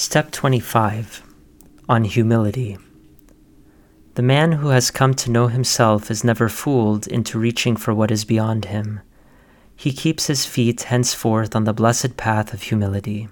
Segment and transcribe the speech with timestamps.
[0.00, 1.24] Step 25
[1.88, 2.78] On Humility.
[4.14, 8.12] The man who has come to know himself is never fooled into reaching for what
[8.12, 9.00] is beyond him.
[9.74, 13.26] He keeps his feet henceforth on the blessed path of humility.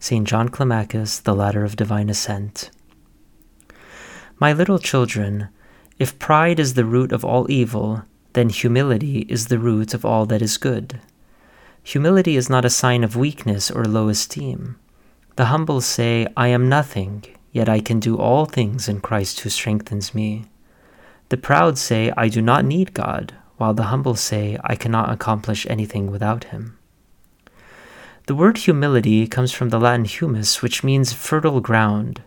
[0.00, 0.26] St.
[0.26, 2.72] John Climacus, The Ladder of Divine Ascent.
[4.40, 5.50] My little children,
[6.00, 10.26] if pride is the root of all evil, then humility is the root of all
[10.26, 10.98] that is good.
[11.84, 14.80] Humility is not a sign of weakness or low esteem.
[15.36, 19.48] The humble say, I am nothing, yet I can do all things in Christ who
[19.48, 20.44] strengthens me.
[21.30, 25.66] The proud say, I do not need God, while the humble say, I cannot accomplish
[25.66, 26.76] anything without him.
[28.26, 32.22] The word humility comes from the Latin humus, which means fertile ground.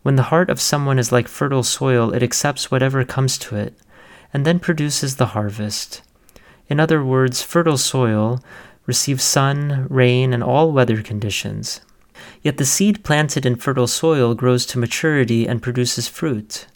[0.00, 3.74] When the heart of someone is like fertile soil, it accepts whatever comes to it,
[4.32, 6.00] and then produces the harvest.
[6.68, 8.42] In other words, fertile soil
[8.86, 11.82] receives sun, rain, and all weather conditions.
[12.42, 16.66] Yet the seed planted in fertile soil grows to maturity and produces fruit.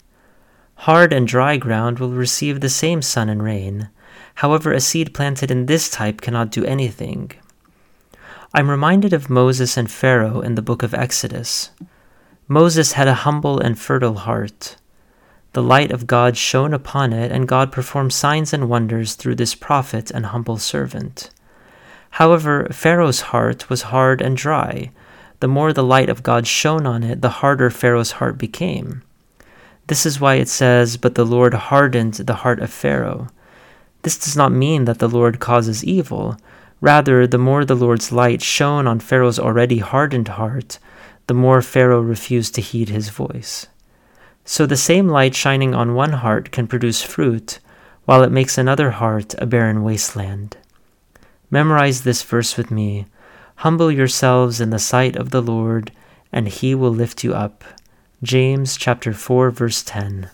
[0.75, 3.89] Hard and dry ground will receive the same sun and rain.
[4.35, 7.31] However, a seed planted in this type cannot do anything.
[8.53, 11.71] I'm reminded of Moses and Pharaoh in the book of Exodus.
[12.47, 14.75] Moses had a humble and fertile heart.
[15.53, 19.53] The light of God shone upon it, and God performed signs and wonders through this
[19.53, 21.29] prophet and humble servant.
[22.11, 24.91] However, Pharaoh's heart was hard and dry.
[25.39, 29.03] The more the light of God shone on it, the harder Pharaoh's heart became.
[29.87, 33.27] This is why it says, But the Lord hardened the heart of Pharaoh.
[34.03, 36.37] This does not mean that the Lord causes evil.
[36.81, 40.79] Rather, the more the Lord's light shone on Pharaoh's already hardened heart,
[41.27, 43.67] the more Pharaoh refused to heed his voice.
[44.45, 47.59] So the same light shining on one heart can produce fruit,
[48.05, 50.57] while it makes another heart a barren wasteland.
[51.51, 53.05] Memorize this verse with me.
[53.59, 55.91] Humble yourselves in the sight of the Lord,
[56.31, 57.65] and he will lift you up.
[58.23, 60.29] James chapter 4 verse 10.